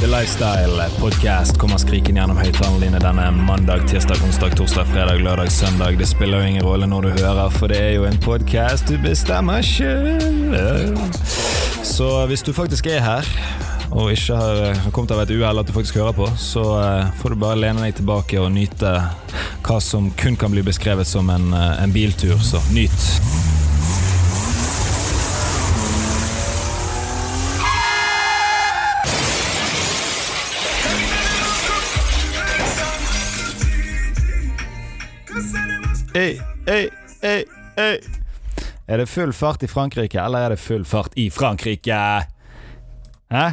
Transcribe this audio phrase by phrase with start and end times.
[0.00, 5.50] The Lifestyle Podcast kommer skrikende gjennom høyttalerne dine denne mandag, tirsdag, onsdag, torsdag, fredag, lørdag,
[5.50, 5.98] søndag.
[5.98, 8.94] Det spiller jo ingen rolle når du hører, for det er jo en podkast du
[9.02, 10.94] bestemmer sjøl.
[11.82, 13.32] Så hvis du faktisk er her,
[13.90, 17.34] og ikke har kommet av et uhell at du faktisk hører på, så eh, får
[17.34, 18.94] du bare lene deg tilbake og nyte
[19.66, 22.38] hva som kun kan bli beskrevet som en, eh, en biltur.
[22.38, 23.47] Så nyt.
[36.18, 36.88] Ei, ei,
[37.22, 37.44] ei,
[37.78, 37.98] ei.
[38.88, 41.98] Er det full fart i Frankrike, eller er det full fart i Frankrike?
[43.30, 43.44] Hæ?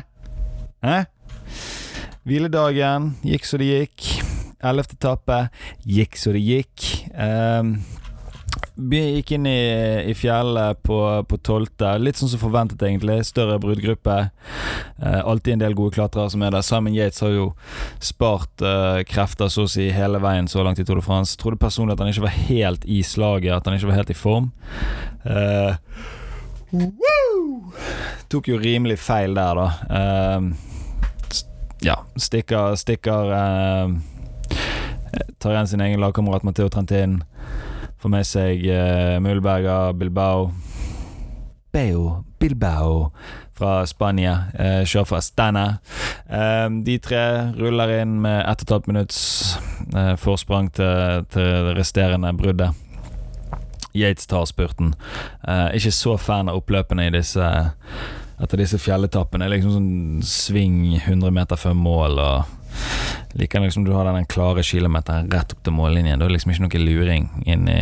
[0.82, 0.96] Hæ?
[2.26, 4.08] Hviledagen gikk så det gikk.
[4.66, 5.40] Ellevte etappe
[5.86, 6.88] gikk så det gikk.
[7.14, 7.76] Um,
[8.76, 9.60] vi gikk inn i,
[10.12, 10.98] i fjellet på,
[11.30, 11.94] på tolvte.
[12.02, 13.22] Litt sånn som forventet, egentlig.
[13.28, 14.18] Større bruddgruppe.
[15.00, 16.66] Eh, alltid en del gode klatrere som er der.
[16.66, 17.46] Simon Yates har jo
[18.04, 21.38] spart eh, krefter så å si hele veien så langt i Tour de France.
[21.40, 24.18] Trodde personlig at han ikke var helt i slaget, at han ikke var helt i
[24.20, 24.52] form.
[25.26, 25.76] Uh,
[28.30, 30.36] Tok jo rimelig feil der, da.
[31.86, 33.32] ja, stikker Stikker
[35.40, 37.22] Tar igjen sin egen lagkamerat Matheo Trentin.
[38.06, 40.52] Får med seg uh, Mulberga, Bilbao
[41.74, 43.08] Beo, Bilbao
[43.58, 44.36] fra Spania.
[44.54, 45.64] Uh, kjører fra Stana.
[46.30, 47.24] Uh, de tre
[47.58, 49.24] ruller inn med ett og et halvt minutts
[49.96, 52.78] uh, forsprang til, til det resterende bruddet.
[53.98, 54.94] Yates tar spurten.
[55.42, 57.42] Uh, ikke så fan av oppløpene i disse
[58.38, 59.50] etter disse fjelletappene.
[59.50, 62.65] Liksom sånn sving 100 meter før mål og
[63.36, 66.20] Liker liksom du har den klare kilometeren rett opp til mållinjen.
[66.20, 67.82] Da er det liksom ikke noe luring inn, i,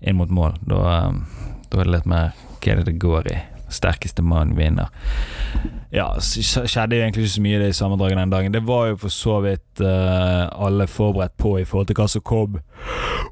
[0.00, 0.58] inn mot mål.
[0.66, 1.12] Da,
[1.68, 3.38] da, er det litt mer hva er det det går i.
[3.70, 4.88] Sterkeste mann vinner.
[5.92, 8.56] Ja, skjedde jo egentlig ikke så mye i det sammendraget den dagen.
[8.56, 12.24] Det var jo for så vidt uh, alle forberedt på i forhold til hva som
[12.24, 12.58] kom.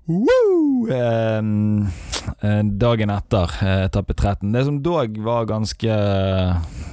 [0.06, 0.46] Woo!
[0.86, 1.88] Um,
[2.78, 3.52] dagen etter
[3.86, 4.52] etappe 13.
[4.54, 5.97] Det som dog var ganske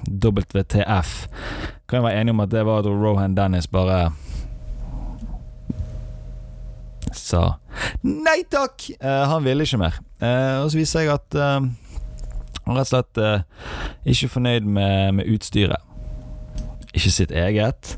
[0.08, 1.12] WTF
[1.88, 4.12] Kan jeg være enig om at det var at Rohan Dennis bare
[7.14, 7.44] sa
[8.02, 8.90] nei takk!
[8.98, 10.00] Uh, han ville ikke mer.
[10.22, 11.62] Uh, og så viser jeg at uh,
[12.64, 13.20] han rett og slett
[14.08, 15.84] ikke fornøyd med, med, utstyret.
[16.94, 17.96] Ikke sitt eget.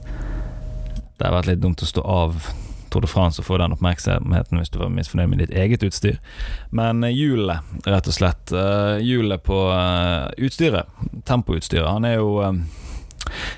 [1.16, 2.48] Det har vært litt dumt å stå av
[2.96, 6.18] Tour de France og få den oppmerksomheten hvis du var misfornøyd med ditt eget utstyr.
[6.72, 8.56] Men hjulet, rett og slett.
[9.04, 9.62] Hjulet på
[10.48, 10.88] utstyret.
[11.28, 11.92] Tempoutstyret.
[11.92, 12.38] Han er jo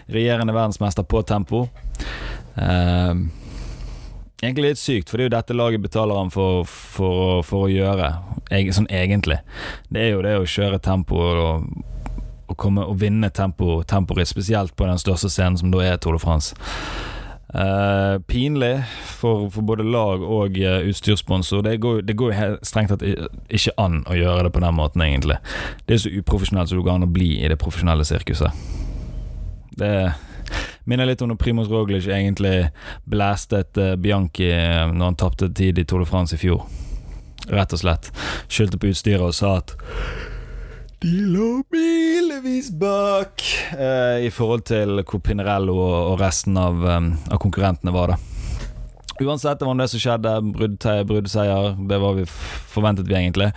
[0.10, 1.68] regjerende verdensmester på tempo.
[4.38, 7.72] Egentlig litt sykt, for det er jo dette laget betaler han for, for, for å
[7.72, 8.12] gjøre,
[8.74, 9.40] sånn egentlig.
[9.90, 11.70] Det er jo det å kjøre tempo og,
[12.48, 16.20] å komme og vinne tempo, tempoet, spesielt på den største scenen som da er Tour
[16.20, 16.54] de France.
[17.56, 21.62] Uh, pinlig for, for, både lag og uh, utstyrssponsor.
[21.62, 22.34] Det går, det går
[22.68, 23.06] strengt tatt
[23.48, 25.38] ikke an å gjøre det på den måten, egentlig.
[25.88, 28.52] Det er så uprofesjonelt som det går an å bli i det profesjonelle sirkuset.
[29.80, 29.94] Det
[30.88, 32.68] minner litt om når Primoz Roglic egentlig
[33.08, 36.68] blæstet uh, Bianchi når han tapte tid i Tour de France i fjor.
[37.48, 38.12] Rett og slett.
[38.52, 39.78] Skyldte på utstyret og sa at
[41.00, 41.62] de lå
[42.38, 43.44] milevis bak
[43.80, 48.18] eh, i forhold til hvor Pinarello og, og resten av, um, av, konkurrentene var, da.
[49.24, 50.34] Uansett, det var det som skjedde.
[51.10, 51.72] Bruddseier.
[51.90, 53.50] Det var vi forventet vi egentlig.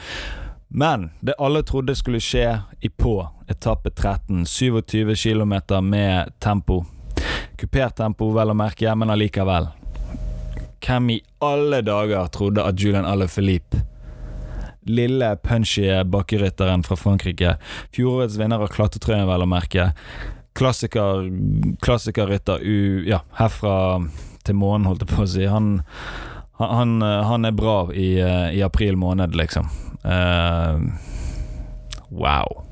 [0.69, 2.47] Men det alle trodde skulle skje
[2.81, 3.19] i på
[3.51, 5.55] etappe 13, 27 km
[5.85, 6.85] med tempo
[7.61, 9.69] Kupert tempo, vel å merke, men allikevel.
[10.81, 13.83] Hvem i alle dager trodde at Julian Alaphilippe
[14.91, 17.57] Lille, punchy bakkerytteren fra Frankrike.
[17.97, 19.91] Fjorårets vinner av klatretrøyen, vel å merke.
[20.59, 21.29] Klassiker,
[21.85, 22.65] klassikerrytter
[23.07, 23.75] ja, herfra
[24.47, 25.45] til månen, holdt jeg på å si.
[25.51, 25.77] Han,
[26.59, 29.71] han, han er bra i, i, april måned, liksom.
[30.01, 30.81] Uh,
[32.11, 32.67] wow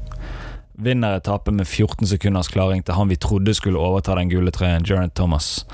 [0.79, 4.87] vinner etappen med 14 sekunders klaring til han vi trodde skulle overta den gule trøyen,
[4.87, 5.67] Gerard Thomas.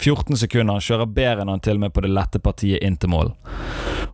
[0.00, 0.74] 14 sekunder.
[0.74, 3.34] Han kjører bedre enn han til og med på det lette partiet inn til mål.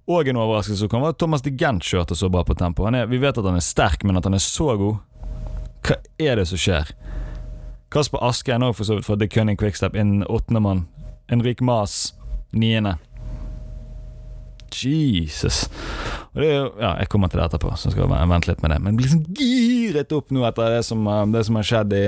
[0.06, 2.86] Og en overraskelse som kom, var at Thomas de Gent kjørte så bra på tempo.
[2.86, 5.00] Er, vi vet at han er sterk, men at han er så god
[5.86, 6.92] Hva er det som skjer?
[7.90, 10.86] Kasper Aske er nå for så vidt fra The Cunning Quickstep inn åttendemann.
[11.30, 12.14] Enrik Mas
[12.54, 12.96] niende.
[14.74, 15.68] Jesus.
[16.34, 18.80] Jo, ja, Jeg kommer til det etterpå, så skal jeg vente litt med det.
[18.84, 22.06] Men blir liksom giret opp nå etter det som, eh, det som har skjedd i,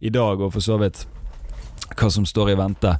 [0.00, 1.06] i, dag, og for så vidt
[1.96, 2.96] hva som står i vente.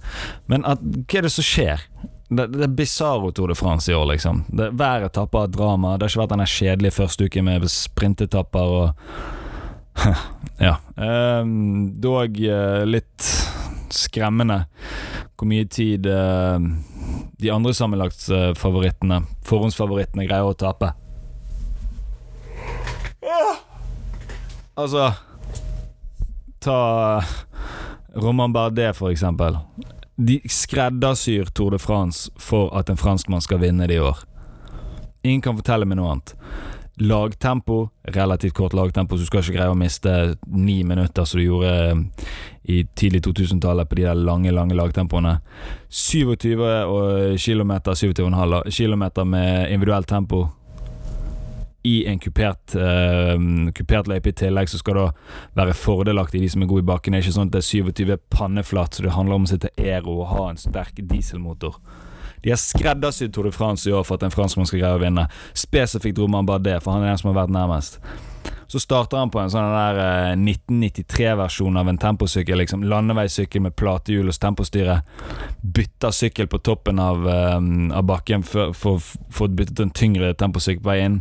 [0.47, 1.83] Men at, hva er det som skjer?
[2.29, 4.45] Det, det er bisarro Tour de France i år, liksom.
[4.49, 5.95] Det, hver etappe har drama.
[5.95, 8.89] Det har ikke vært denne kjedelige første uken med sprintetapper og
[10.67, 10.75] ja.
[10.97, 13.31] Um, dog uh, litt
[13.95, 14.65] skremmende
[15.37, 16.59] hvor mye tid uh,
[17.39, 20.91] de andre sammenlagtfavorittene, forhåndsfavorittene, greier å tape.
[24.77, 25.11] Altså
[26.61, 27.23] Ta
[28.17, 29.57] Roman Bardet, for eksempel.
[30.17, 34.23] De skreddersyr Tour de France for at en franskmann skal vinne det i år.
[35.27, 36.33] Ingen kan fortelle meg noe annet.
[36.97, 40.13] Lagtempo, relativt kort lagtempo, så du skal ikke greie å miste
[40.49, 42.31] ni minutter som du gjorde eh,
[42.73, 45.35] i tidlig 2000-tallet på de der lange, lange lagtempoene.
[45.93, 46.47] 27
[47.37, 50.47] km, 27,5 km med individuelt tempo
[51.87, 53.37] i en kupert, uh,
[53.77, 55.07] kupert løype i tillegg, så skal det
[55.59, 57.15] være fordelaktig de som er gode i bakken.
[57.15, 59.73] Det er ikke sånn at det er 27 panneflatt, så det handler om å sitte
[59.79, 61.79] ero og ha en sterk dieselmotor.
[62.45, 65.03] De har skreddersydd Tour de France i år for at en franskmann skal greie å
[65.03, 65.27] vinne.
[65.57, 68.01] Spesifikt Roman Bardet, for han er den som har vært nærmest.
[68.67, 72.59] Så starter han på en sånn der uh, 1993-versjon av en temposykkel.
[72.59, 75.01] Liksom Landeveissykkel med platehjul og tempostyre.
[75.63, 77.61] Bytter sykkel på toppen av, uh,
[77.95, 81.21] av bakken for å få byttet en tyngre temposykkel på vei inn.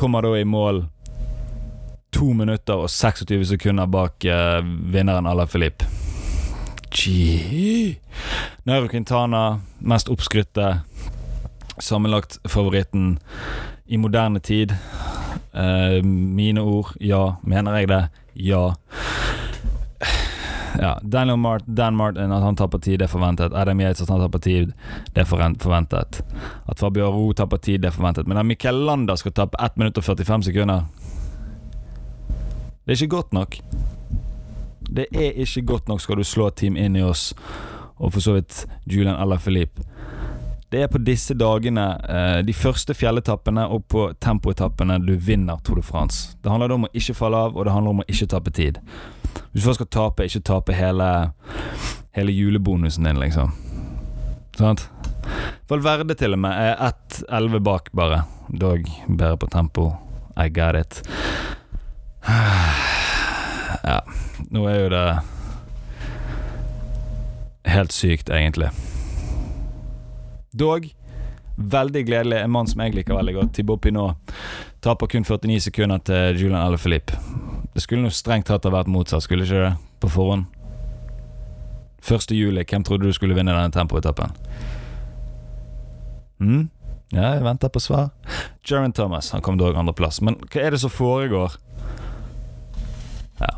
[0.00, 0.86] Kommer da i mål
[2.10, 5.84] to minutter og 26 sekunder bak uh, vinneren Ala Filip.
[8.64, 10.70] Nairo Quintana, mest oppskrytte.
[11.76, 13.18] Sammenlagt favoritten
[13.84, 14.72] i moderne tid.
[15.52, 17.34] Uh, mine ord, ja.
[17.44, 18.02] Mener jeg det?
[18.40, 18.70] Ja.
[20.78, 23.54] Ja, Daniel Mart, Dan Martin, at han tar parti, det er forventet.
[23.54, 24.54] Adam Yates, at han tar parti,
[25.14, 26.22] det er forventet.
[26.68, 28.26] At Fabio Ro tar parti, det er forventet.
[28.26, 30.84] Men at Michael Landa skal tape 1 minutt og 45 sekunder
[32.84, 33.56] Det er ikke godt nok.
[34.96, 37.34] Det er ikke godt nok skal du slå Team inn i oss,
[37.98, 39.82] og for så vidt Julian eller Philippe.
[40.70, 45.80] Det er på disse dagene, eh, de første fjelletappene og på tempoetappene, du vinner Tour
[45.80, 46.36] de France.
[46.42, 48.78] Det handler om å ikke falle av, og det handler om å ikke tape tid.
[49.50, 51.32] Hvis du først skal tape, ikke tape hele,
[52.14, 53.50] hele julebonusen din, liksom.
[54.58, 54.86] Sant?
[55.70, 58.22] Valverde til og med er 1-11 bak, bare.
[58.48, 59.90] Dog bedre på tempo.
[60.36, 61.02] I got it.
[63.80, 64.00] Ja,
[64.50, 65.04] nå er jo det
[67.70, 68.68] helt sykt, egentlig.
[70.60, 70.90] Dog
[71.60, 72.40] veldig gledelig.
[72.40, 74.32] En mann som jeg liker veldig godt, Thibaut Pinot,
[74.84, 77.16] taper kun 49 sekunder til Julian Alaphilippe.
[77.74, 79.72] Det skulle nå strengt tatt ha vært motsatt, skulle ikke det?
[80.00, 80.48] På forhånd.
[82.00, 82.32] 1.
[82.32, 84.32] juli, hvem trodde du skulle vinne denne tempoetappen?
[86.40, 86.68] Mm?
[87.12, 88.08] Ja, jeg venter på svar.
[88.64, 90.22] Jeremy Thomas han kom dog andreplass.
[90.24, 91.58] Men hva er det som foregår?
[93.40, 93.50] Ja.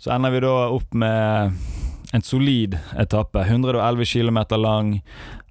[0.00, 1.58] Så ender vi da opp med
[2.14, 3.44] en solid etappe.
[3.44, 4.94] 111 km lang.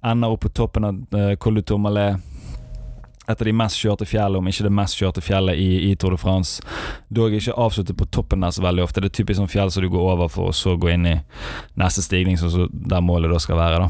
[0.02, 2.20] Ender opp på toppen av uh, Col du Tourmalet
[3.30, 6.16] et av de mest kjørte fjellene, om ikke det mest kjørte fjellet i, i Tour
[6.16, 6.64] de France.
[7.14, 9.02] Dog ikke avsluttet på toppen der så veldig ofte.
[9.02, 11.16] Det er typisk sånn fjell som du går over for å så gå inn i
[11.78, 13.88] neste stigning, så, så der målet da skal være, da.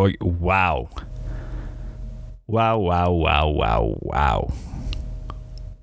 [0.00, 0.88] Og wow.
[2.50, 4.50] Wow, wow, wow, wow, wow.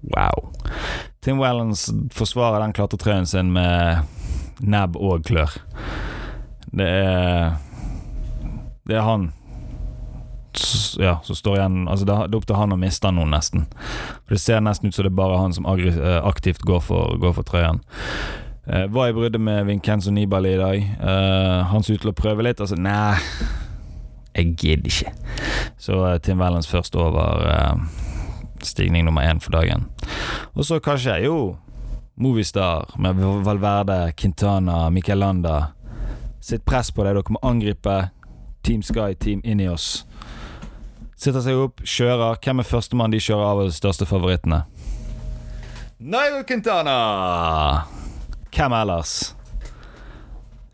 [0.08, 0.52] Wow.
[1.26, 4.04] Tim Wellens forsvarer den klatretrøyen sin med
[4.62, 5.58] nebb og klør.
[6.70, 7.58] Det er
[8.88, 9.32] Det er han
[10.98, 13.68] ja, som står igjen Altså det, er opp til han å miste noen, nesten.
[14.30, 17.36] Det ser nesten ut som det er bare han som eh, aktivt går for, går
[17.38, 17.82] for trøyen.
[18.68, 20.78] Eh, var i bruddet med Vincenzo Nibali i dag.
[20.78, 22.64] Eh, han så ut til å prøve litt.
[22.64, 23.20] Altså, nei,
[24.34, 25.14] jeg gidder ikke.
[25.78, 27.78] Så eh, Tim Wellens først over
[28.66, 29.88] stigning nummer én for dagen.
[30.58, 31.56] Og så kanskje, jo
[32.18, 35.76] Movistar med Valverde, Quintana, Michelanda.
[36.42, 37.14] Sitt press på det.
[37.14, 37.98] Dere må angripe
[38.68, 40.04] Team Sky, Team Ineos.
[41.16, 42.36] Sitter seg opp, kjører.
[42.44, 44.66] Hvem er førstemann de kjører av de største favorittene?
[46.04, 46.98] Nairo Quintana!
[48.52, 49.14] Hvem ellers?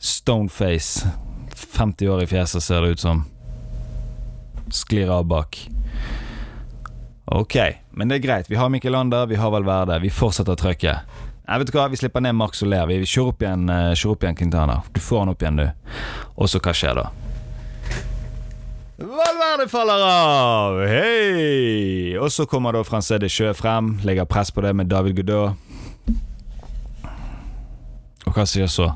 [0.02, 1.06] Stoneface.
[1.54, 3.24] 50 år i fjeset, ser det ut som.
[4.74, 5.62] Sklir av bak.
[7.30, 7.60] Ok,
[7.94, 8.50] men det er greit.
[8.50, 10.02] Vi har Mikkel Lander, vi har Valverde.
[10.02, 11.20] Vi fortsetter trøkket.
[11.46, 12.90] Nei, vet du hva, Vi slipper ned Max Soler.
[12.90, 14.82] Vi kjører opp igjen, uh, kjører opp igjen Quintana.
[14.90, 16.00] Du får han opp igjen, du.
[16.42, 17.12] Og så hva skjer da?
[19.04, 20.78] Valverde faller av!
[20.88, 22.16] Hei!
[22.16, 25.60] Og så kommer da Francé Sjø frem, legger press på det med David Godot.
[28.24, 28.94] Og hva sier så?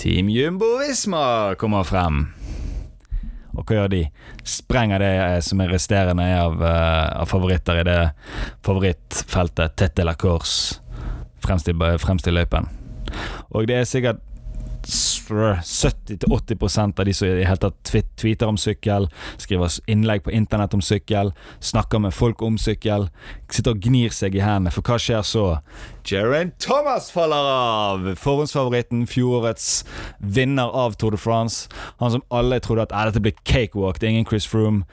[0.00, 2.22] Team Jumbo Visma kommer frem.
[3.52, 4.00] Og hva gjør de?
[4.48, 5.12] Sprenger det
[5.44, 8.00] som er resterende av, uh, av favoritter i det
[8.64, 10.80] favorittfeltet Tete la Course
[11.44, 11.68] fremst
[12.00, 12.72] fremst i løypen.
[13.52, 14.24] Og det er sikkert
[14.86, 19.08] 70-80% av de som i det hele tatt tweeter om sykkel,
[19.38, 23.08] skriver innlegg på internett om sykkel, snakker med folk om sykkel,
[23.50, 25.46] sitter og gnir seg i hendene, for hva skjer så?
[26.04, 28.14] Geraint Thomas faller av!
[28.16, 29.84] Forhåndsfavoritten, fjorårets
[30.18, 31.68] vinner av Tour de France.
[31.98, 34.84] Han som alle trodde at "Eh, dette blir cakewalk, det er ingen Chris Froome.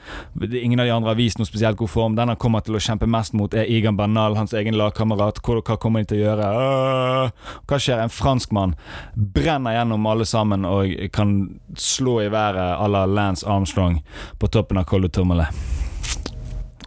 [0.42, 2.14] Ingen av de andre har vist noe spesielt god form.
[2.14, 5.40] Den han kommer til å kjempe mest mot, er Igan Bernal, hans egen lagkamerat.
[5.42, 7.32] Hva, kommer de til å gjøre?
[7.66, 8.02] Hva skjer?
[8.02, 8.74] En franskmann
[9.16, 14.02] brenner gjennom alle sammen og kan slå i været à la Lance Armstrong
[14.38, 15.46] på toppen av Col de.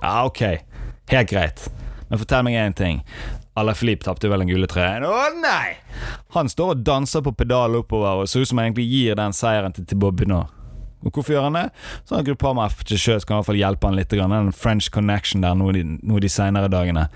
[0.02, 0.42] Ja, ok.
[1.10, 1.70] Helt greit.
[2.10, 3.04] Men fortell meg én ting.
[3.54, 5.04] Ala Filip tapte vel den gule trøyen.
[5.04, 5.76] Å nei!
[6.36, 9.36] Han står og danser på pedalen oppover og ser ut som han egentlig gir den
[9.36, 10.40] seieren til Bobby nå
[11.04, 11.66] Og hvorfor gjør han det?
[12.08, 14.14] Sånn at Gruppama til sjøs kan i hvert fall hjelpe han litt.
[14.16, 17.10] Den French connection der nå de, de senere dagene.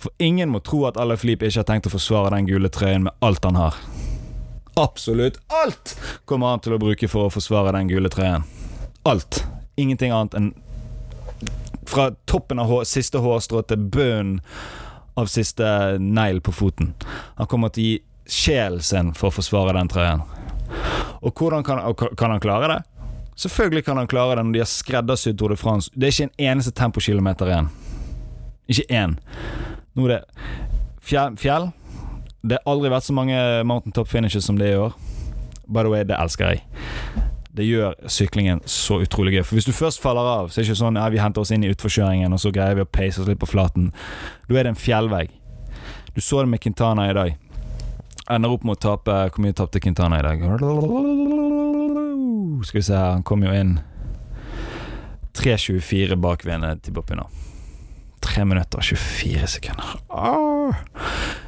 [0.00, 3.06] For ingen må tro at Ala Filip ikke har tenkt å forsvare den gule trøyen
[3.08, 3.78] med alt han har.
[4.80, 5.94] Absolutt alt
[6.28, 8.44] kommer han til å bruke for å forsvare den gule trøyen.
[9.08, 9.44] Alt.
[9.80, 10.52] Ingenting annet enn
[11.90, 14.38] fra toppen av hår, siste hårstrå til bunnen
[15.20, 15.66] av siste
[16.00, 16.94] negl på foten.
[17.38, 17.98] Han kommer til å gi
[18.30, 20.24] sjelen sin for å forsvare den trøyen.
[21.20, 21.82] Og hvordan kan,
[22.16, 22.80] kan han klare det?
[23.40, 25.90] Selvfølgelig kan han klare det når de har skreddersydd Tour de France.
[25.94, 27.70] Det er ikke en eneste tempokilometer igjen.
[28.70, 29.16] Ikke én.
[29.96, 30.20] Nå er det
[31.40, 31.70] fjell.
[32.40, 34.96] Det har aldri vært så mange mountain top finishes som det er i år.
[35.70, 36.64] By the way, det elsker jeg.
[37.56, 39.42] Det gjør syklingen så utrolig gøy.
[39.42, 41.50] For hvis du først faller av, så er det ikke sånn ja, vi henter oss
[41.54, 43.90] inn i utforkjøringen, og så greier vi å pace oss litt på flaten.
[44.46, 45.34] Da er det en fjellvegg.
[46.14, 47.34] Du så det med Quintana i dag.
[48.30, 50.42] Ender opp med å tape Hvor mye tapte Quintana i dag?
[52.66, 53.78] Skal vi se her, han kom jo inn
[55.40, 57.26] 3.24 bak Vene til Boppina.
[58.20, 59.94] 3 minutter og 24 sekunder.
[60.10, 60.74] Ah.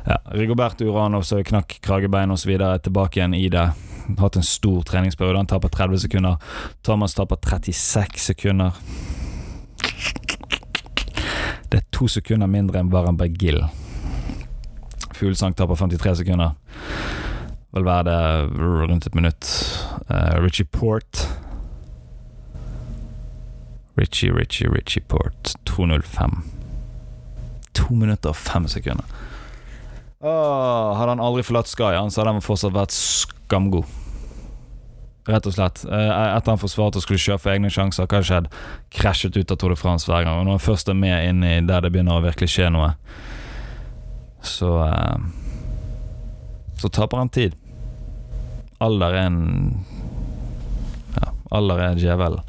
[0.06, 2.56] Ja, Rigoberto Urano så knakk kragebein osv.
[2.82, 3.68] tilbake igjen i det.
[4.18, 5.38] Hatt en stor treningsperiode.
[5.38, 6.36] Han taper 30 sekunder.
[6.82, 8.72] Thomas taper 36 sekunder.
[11.70, 13.62] Det er to sekunder mindre enn Baran Gill.
[15.14, 16.56] Fuglesang taper 53 sekunder.
[17.72, 18.18] Vel være det
[18.90, 19.48] rundt et minutt.
[20.10, 21.28] Uh, Richie Port
[23.96, 26.51] Richie, Richie, Richie Port 2.05.
[27.78, 29.04] To minutter og fem sekunder.
[30.22, 33.88] Åh, hadde han aldri forlatt Sky, så hadde han fortsatt vært skamgod.
[35.26, 35.84] Rett og slett.
[35.86, 38.48] Eh, Etter han forsvarte og skulle kjøre for egne sjanser, hva har?
[38.90, 40.40] Krasjet ut av Tour de France hver gang.
[40.40, 42.92] Og når han først er med inn i der det begynner å virkelig skje noe,
[44.42, 45.28] så eh,
[46.82, 47.54] Så taper han tid.
[48.82, 49.84] Alder er en
[51.14, 52.42] Ja, alder er djevelen.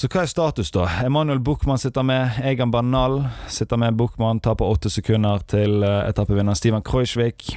[0.00, 0.86] Så hva er status, da?
[1.04, 2.38] Emanuel Buchmann sitter med.
[2.48, 3.18] Egan Banal
[3.52, 3.98] sitter med.
[4.00, 7.50] Buchmann taper åtte sekunder til uh, etappevinner Steven Kreuzvik.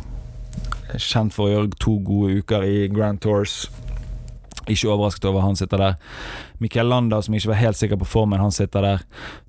[0.92, 3.70] Kjent for å gjøre to gode uker i Grand Tours.
[4.68, 5.96] Ikke overrasket over han sitter der.
[6.64, 9.02] Michael Landa, som ikke var helt sikker på formen, han sitter der.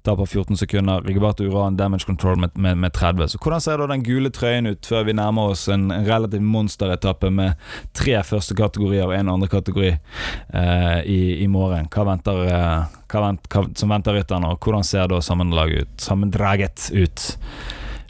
[0.02, 1.04] Taper på 14 sekunder.
[1.06, 3.28] Rigoberto Uran damage control med, med, med 30.
[3.28, 6.42] Så hvordan ser da den gule trøyen ut før vi nærmer oss en, en relativ
[6.42, 7.54] monsteretappe med
[7.94, 11.88] tre første kategorier og en andre kategori eh, i, i morgen?
[11.94, 15.94] Hva venter, eh, hva vent, hva, som venter rytterne, og hvordan ser da sammendraget ut?
[16.02, 17.28] Sammendraget ut?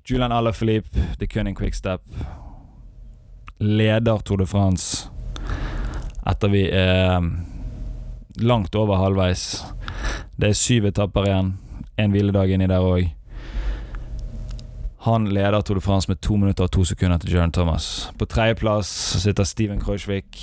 [0.04, 2.00] Julian Alaphilippe, The Cunning Quickstep,
[3.58, 5.13] leder Tour de France
[6.26, 7.20] etter vi er
[8.40, 9.64] langt over halvveis.
[10.36, 11.52] Det er syv etapper igjen.
[12.00, 13.12] En hviledag inni der òg.
[15.04, 18.10] Han leder Tour de France med to minutter og to sekunder til Jørn Thomas.
[18.18, 18.88] På tredjeplass
[19.20, 20.38] sitter Steven Kreuzvik,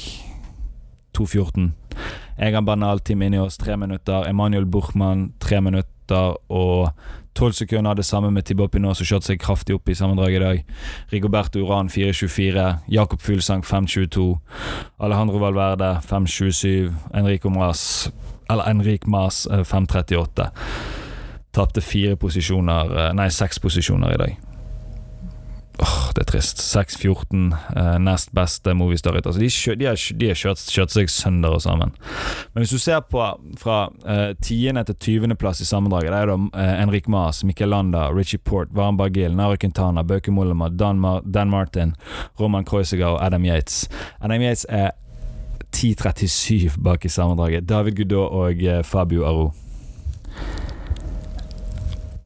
[1.17, 1.71] 2.14.
[2.37, 4.29] Egan Bernal, Team Ineos, tre minutter.
[4.29, 6.91] Emanuel Buchmann, tre minutter og
[7.35, 7.93] tolv sekunder.
[7.93, 10.63] Det samme med Thibaut Pinot, som kjørte seg kraftig opp i sammendraget i dag.
[11.13, 12.67] Rigoberto Uran 4.24.
[12.91, 14.27] Jakob Fuglsang 5.22.
[14.99, 16.91] Alejandro Valverde 5.27.
[17.13, 18.11] Enrico Mas
[18.49, 20.49] Eller Enrik Mas eh, 5.38.
[21.51, 24.50] Tapte fire posisjoner eh, Nei, seks posisjoner i dag.
[26.11, 26.59] Det er trist.
[26.59, 29.31] 6-14, eh, nest beste Movistar-rytter.
[29.31, 31.93] Altså, de, de har, de har kjørt, kjørt seg sønder og sammen.
[32.53, 33.23] Men hvis du ser på
[33.61, 34.83] fra eh, 10.
[34.91, 35.37] til 20.
[35.39, 39.35] plass i sammendraget, det er da eh, Enrik Mas, Mikkel Landa, Richie Port, Varan Bargil,
[39.37, 41.95] Nara Quintana, Bauke Mollema, Dan, Mar Dan Martin,
[42.39, 43.87] Roman Kreuziger og Adam Yates.
[44.19, 44.91] Adam Yates er
[45.71, 47.69] 10.37 bak i sammendraget.
[47.69, 49.51] David Goudot og eh, Fabio Aro.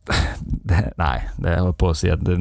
[0.66, 2.36] Det, nei, det holder på å si at det,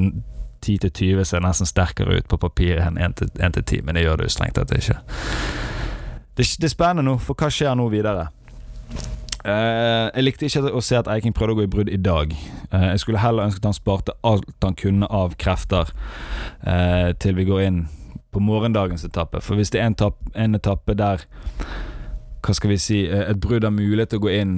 [0.65, 3.19] 10 til 20 ser nesten sterkere ut på papiret enn 1
[3.59, 4.97] til 10, men det gjør det jo strengt tatt ikke.
[6.35, 8.31] Det, det er spennende nå, for hva skjer nå videre?
[9.45, 12.31] Uh, jeg likte ikke å se at Eiking prøvde å gå i brudd i dag.
[12.73, 15.91] Uh, jeg skulle heller ønsket han sparte alt han kunne av krefter
[16.65, 17.83] uh, til vi går inn
[18.33, 19.43] på morgendagens etappe.
[19.45, 21.27] For hvis det er en, tapp, en etappe der
[22.45, 24.57] hva skal vi si et brudd har mulighet til å gå inn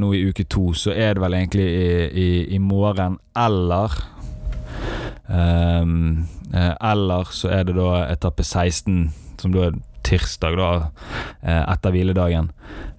[0.00, 3.94] nå i uke to, så er det vel egentlig i, i, i morgen eller
[5.30, 10.70] um, Eller så er det da etappe 16, som da er tirsdag, da,
[11.42, 12.48] eh, etter hviledagen.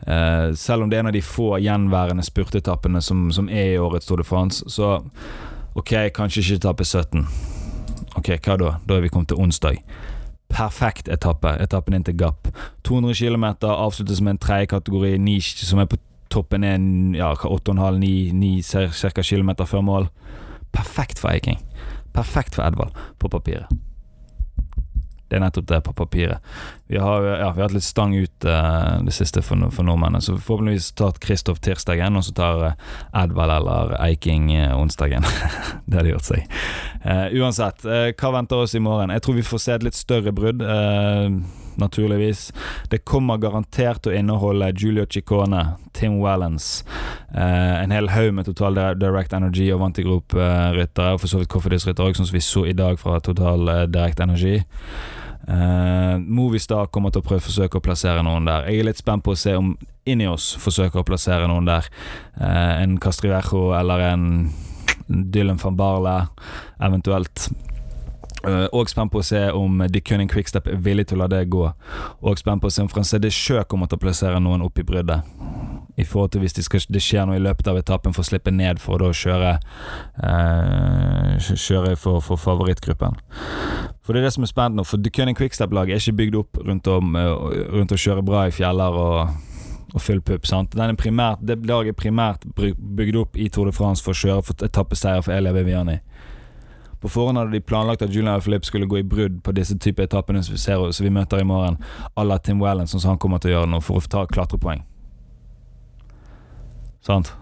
[0.08, 3.82] Eh, selv om det er en av de få gjenværende spurtetappene som, som er i
[3.82, 5.02] årets Tour de France, så
[5.76, 7.26] ok, kanskje ikke etappe 17.
[8.16, 8.72] Ok, hva da?
[8.88, 9.82] Da er vi kommet til onsdag
[10.52, 11.56] perfekt etappe.
[11.64, 12.50] Etappen inn til Gap.
[12.88, 16.00] 200 km avsluttes med en tredje kategori, niche, som er på
[16.32, 16.80] toppen er
[17.18, 19.22] ja, 8,5-9 ca.
[19.22, 20.10] km før mål.
[20.72, 21.60] Perfekt for Eiking.
[22.14, 23.72] Perfekt for Edvald, på papiret.
[25.32, 26.44] Det er nettopp det på papiret.
[26.92, 30.20] Vi har, ja, vi har hatt litt stang ut uh, det siste for, for nordmennene,
[30.20, 35.24] så forhåpentligvis tar Kristoff tirsdagen, og så tar uh, Edvald eller Eiking uh, onsdagen.
[35.88, 36.60] det hadde gjort seg.
[37.40, 37.88] uansett,
[38.20, 39.16] hva venter oss i morgen?
[39.16, 40.68] Jeg tror vi får se et litt større brudd.
[41.80, 42.50] Naturligvis.
[42.92, 45.64] Det kommer garantert å inneholde Julio Ciccone,
[45.96, 46.84] Tim Wallens,
[47.32, 52.20] en hel haug med Total Direct Energy og Vantigrop-ryttere, og for så vidt Coffeedis-ryttere, òg,
[52.20, 54.60] som vi så i dag fra Total Direct Energy.
[55.48, 58.68] Uh, Movistar kommer til å prøve forsøke å plassere noen der.
[58.70, 59.74] Jeg er litt spent på å se om
[60.06, 61.88] Inios forsøker å plassere noen der.
[62.38, 64.28] Uh, en Castrivejo eller en
[65.08, 66.16] Dylan van Barle,
[66.80, 67.50] eventuelt.
[68.42, 71.28] Uh, og spent på å se om De Cunning Quickstep er villig til å la
[71.32, 71.68] det gå.
[72.22, 74.82] Og spent på å se om Francé de Sjø kommer til å plassere noen opp
[74.82, 75.28] i bryddet.
[76.00, 78.30] I forhold til hvis det, skal, det skjer noe i løpet av etappen for å
[78.30, 79.58] slippe ned for å kjøre
[80.24, 83.18] eh, Kjøre for, for favorittgruppen.
[84.02, 84.88] For det er det som er spennende nå.
[84.88, 88.48] For De Cunning Quickstep-laget er ikke bygd opp rundt, om, uh, rundt å kjøre bra
[88.48, 89.40] i fjeller og
[89.92, 90.46] og full pupp.
[90.48, 90.72] sant?
[90.72, 94.22] Den er primært, det laget er primært bygd opp i Tour de France for å
[94.22, 95.98] kjøre for etappeseier for Elia Viviani.
[97.02, 100.04] På forhånd hadde de planlagt at Julian Philippe skulle gå i brudd på disse type
[100.04, 101.80] etappene som vi, ser, som vi møter i morgen,
[102.14, 104.22] à la Tim Wellen, sånn som han kommer til å gjøre nå, for å ta
[104.30, 104.84] klatrepoeng.
[107.02, 107.34] Sant?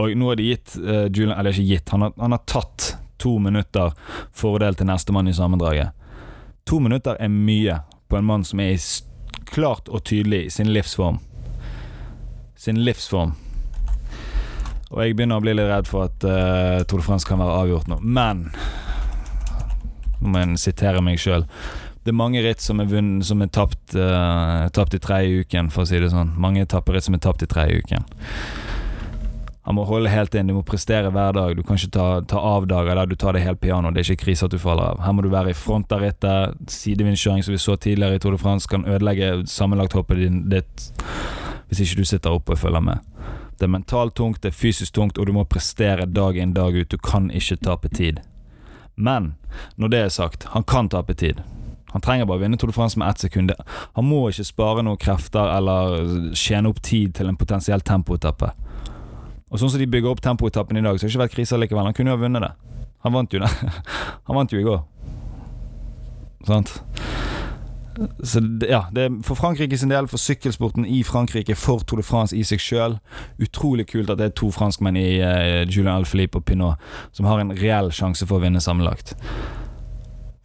[0.00, 2.94] Og nå har de gitt uh, Julian Eller ikke gitt, han har, han har tatt
[3.20, 3.92] to minutter
[4.32, 5.92] fordel til nestemann i sammendraget.
[6.64, 8.80] To minutter er mye på en mann som er i
[9.52, 11.20] klart og tydelig i sin livsform.
[12.56, 13.36] Sin livsform.
[14.90, 17.60] Og jeg begynner å bli litt redd for at uh, Tour de France kan være
[17.62, 18.00] avgjort nå.
[18.02, 18.48] Men
[20.20, 21.46] Nå må jeg sitere meg sjøl.
[22.04, 25.70] Det er mange ritt som er, vunnet, som er tapt, uh, tapt i tredje uken,
[25.72, 26.34] for å si det sånn.
[26.40, 28.04] Mange etapperitt som er tapt i tredje uken.
[29.68, 31.52] Han må holde helt inn, du må prestere hver dag.
[31.54, 33.92] Du kan ikke ta, ta av dager der du tar det helt piano.
[33.92, 35.02] Det er ikke krise at du faller av.
[35.04, 36.56] Her må du være i front av rittet.
[36.72, 40.88] Sidevindkjøring som vi så tidligere i Tour de France, kan ødelegge sammenlagthoppet ditt
[41.70, 43.04] hvis ikke du sitter oppe og følger med.
[43.60, 46.72] Det er mentalt tungt, det er fysisk tungt, og du må prestere dag inn dag
[46.72, 46.88] ut.
[46.88, 48.22] Du kan ikke tape tid.
[48.96, 49.34] Men
[49.76, 51.42] når det er sagt, han kan tape tid.
[51.92, 53.52] Han trenger bare å vinne Tour de France med ett sekund.
[53.98, 58.48] Han må ikke spare noen krefter eller tjene opp tid til en potensiell tempoetappe.
[59.50, 61.60] Og sånn som de bygger opp tempoetappen i dag, så har det ikke vært krise
[61.60, 61.90] likevel.
[61.90, 62.52] Han kunne jo ha vunnet det.
[63.04, 63.52] Han vant jo det.
[64.30, 64.80] Han vant jo i går.
[66.48, 66.78] Sant?
[68.00, 72.04] Så ja, det er for Frankrike sin del, for sykkelsporten i Frankrike, for Tour de
[72.06, 72.96] France i seg sjøl.
[73.42, 76.80] Utrolig kult at det er to franskmenn i uh, Julian Alphilippe og Pinot
[77.12, 79.14] som har en reell sjanse for å vinne sammenlagt.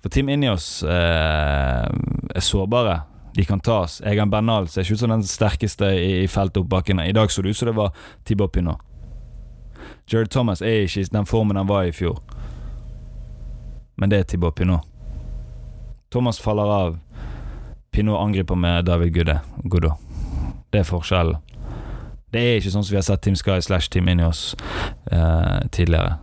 [0.04, 3.00] For Team Inios uh, er sårbare.
[3.36, 4.02] De kan tas.
[4.08, 7.02] Egan Bernal ser ikke ut som den sterkeste i, i feltet opp bakken.
[7.04, 8.84] I dag så det ut som det var Tibor Pinot.
[10.12, 12.20] Jared Thomas er ikke i den formen han var i fjor.
[13.96, 14.88] Men det er Tibor Pinot.
[16.12, 17.00] Thomas faller av.
[17.96, 19.14] Pinot angriper med David
[19.64, 19.92] Gudde.
[20.72, 21.38] Det er forskjellen.
[22.28, 24.50] Det er ikke sånn som vi har sett Team Sky slash Team Inios
[25.16, 26.18] eh, tidligere.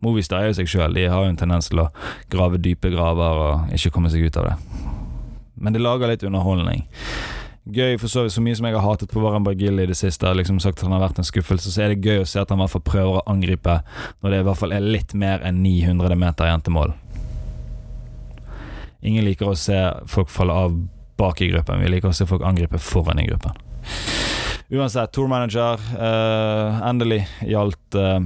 [0.00, 0.94] Movistar er jo seg sjøl.
[0.96, 1.90] De har jo en tendens til å
[2.32, 4.54] grave dype graver og ikke komme seg ut av det.
[5.60, 6.86] Men det lager litt underholdning.
[7.68, 9.98] Gøy for så vidt, så mye som jeg har hatet på Warren Bargill i det
[10.00, 12.40] siste, liksom sagt at han har vært en skuffelse, så er det gøy å se
[12.40, 13.76] at han i hvert fall prøver å angripe
[14.22, 16.96] når det i hvert fall er litt mer enn 900 meter igjen til mål.
[19.04, 19.76] Ingen liker å se
[20.08, 20.80] folk falle av
[21.20, 21.82] bak i gruppen.
[21.84, 23.56] Vi liker å se folk angripe foran i gruppen.
[24.70, 28.20] Uansett, tour manager uh, endelig gjaldt uh,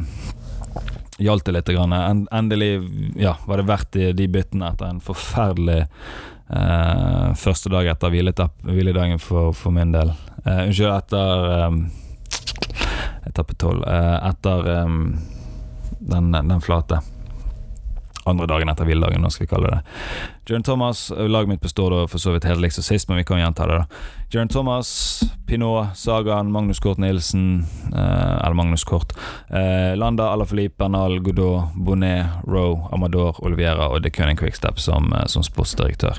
[1.18, 1.68] Gjaldt det litt.
[1.70, 2.26] Grann.
[2.34, 2.72] Endelig
[3.16, 5.84] ja, var det verdt de, de byttene etter en forferdelig
[6.50, 10.10] uh, første dag etter hviledagen for, for, min del.
[10.42, 11.78] unnskyld, etter um,
[13.30, 13.86] etappe tolv.
[13.86, 15.00] etter um,
[16.02, 16.98] den, den flate.
[18.30, 19.80] Andre dagen etter hviledagen, nå skal vi kalle det.
[20.50, 23.24] Jørn Thomas, laget mitt består da for så vidt helt likt som sist, men vi
[23.28, 23.78] kan gjenta det.
[23.82, 29.12] da Jørn Thomas, Pinot, Sagan, Magnus Kort Nilsen, eh, eller Magnus Kort,
[29.50, 35.26] eh, Landa, Alaphilippe, Bernal, Godot, Bonnet, Roe, Amador, Oliviera og De Køning Quickstep som, eh,
[35.26, 36.18] som sportsdirektør.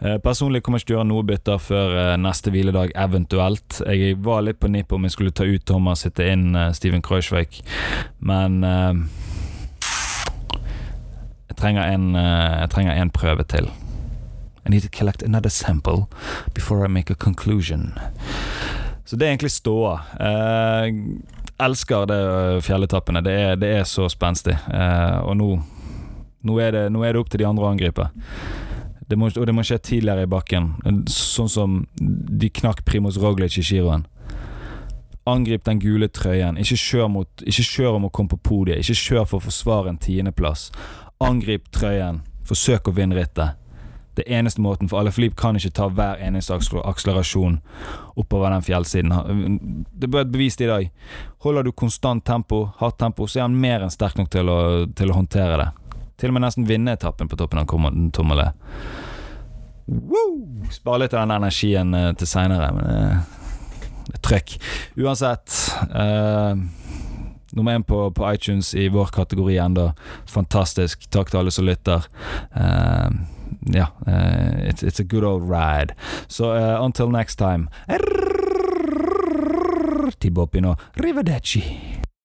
[0.00, 3.78] Eh, personlig kommer jeg ikke til å gjøre noe bytter før eh, neste hviledag, eventuelt.
[3.86, 7.04] Jeg var litt på nippet om jeg skulle ta ut Thomas, sitte inn eh, Steven
[7.04, 7.60] Kreuzweig,
[8.20, 9.06] men jeg
[11.64, 13.72] trenger en, jeg trenger en prøve til.
[14.66, 16.06] I need to collect another sample
[16.54, 17.92] before I make a conclusion.
[19.04, 19.98] Så det er egentlig ståa.
[20.20, 20.94] Eh,
[21.64, 23.20] elsker det fjelletappene.
[23.20, 24.56] Det er, det er så spenstig.
[24.72, 25.50] Eh, og nå,
[26.42, 28.08] nå, er det, nå er det opp til de andre å angripe.
[29.04, 30.70] Det må, og det må skje tidligere i bakken,
[31.12, 34.06] sånn som de knakk Primoz Roglic i giroen.
[35.28, 36.56] Angrip den gule trøyen.
[36.60, 38.80] Ikke kjør, mot, ikke kjør om å komme på podiet.
[38.80, 40.70] Ikke kjør for å forsvare en tiendeplass.
[41.24, 42.22] Angrip trøyen.
[42.44, 43.60] Forsøk å vinne rittet.
[44.14, 47.56] Det eneste måten, for alle Filip kan ikke ta hver eneste akselerasjon
[48.20, 49.14] oppover den fjellsiden.
[49.90, 50.90] Det ble et bevis i dag.
[51.42, 54.58] Holder du konstant tempo, hardt tempo, så er han mer enn sterk nok til å,
[54.94, 55.70] til å håndtere det.
[56.20, 58.54] Til og med nesten vinne etappen på toppen av tommelet.
[60.70, 63.42] Spare litt av den energien uh, til seinere, men uh,
[64.06, 64.54] det er trøkk.
[65.02, 65.58] Uansett
[65.90, 66.54] uh,
[67.54, 69.92] Nummer én på, på, iTunes i vår kategori enda.
[70.26, 71.06] Fantastisk.
[71.10, 72.06] Takk til alle som lytter.
[73.74, 73.86] ja,
[74.66, 75.94] it's, it's, a good old ride.
[76.26, 76.52] Så
[76.84, 77.68] until next time
[80.18, 82.03] Tibopino, Rivadeci.